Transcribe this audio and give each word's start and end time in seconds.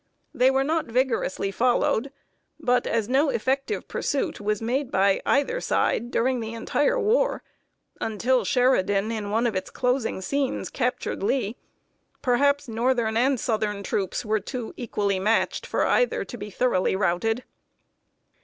They 0.33 0.49
were 0.49 0.63
not 0.63 0.87
vigorously 0.87 1.51
followed; 1.51 2.11
but 2.59 2.87
as 2.87 3.07
no 3.07 3.29
effective 3.29 3.87
pursuit 3.87 4.41
was 4.41 4.59
made 4.59 4.89
by 4.89 5.21
either 5.27 5.61
side 5.61 6.09
during 6.09 6.39
the 6.39 6.55
entire 6.55 6.99
war 6.99 7.43
(until 7.99 8.43
Sheridan, 8.43 9.11
in 9.11 9.29
one 9.29 9.45
of 9.45 9.55
its 9.55 9.69
closing 9.69 10.19
scenes, 10.21 10.71
captured 10.71 11.21
Lee), 11.21 11.55
perhaps 12.19 12.67
northern 12.67 13.15
and 13.15 13.39
southern 13.39 13.83
troops 13.83 14.25
were 14.25 14.39
too 14.39 14.73
equally 14.75 15.19
matched 15.19 15.67
for 15.67 15.85
either 15.85 16.25
to 16.25 16.35
be 16.35 16.49
thoroughly 16.49 16.95
routed. 16.95 17.41
[Sidenote: 17.43 17.45
Beauregard 17.45 17.45
Finally 17.45 18.09
Routed. 18.15 18.37